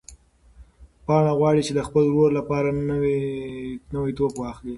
پاڼه 1.05 1.31
غواړي 1.39 1.61
چې 1.67 1.73
د 1.75 1.79
خپل 1.87 2.03
ورور 2.07 2.31
لپاره 2.39 2.69
نوی 3.95 4.11
توپ 4.17 4.33
واخلي. 4.37 4.69